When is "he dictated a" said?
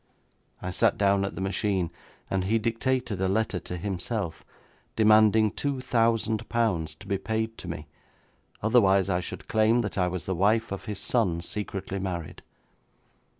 2.45-3.27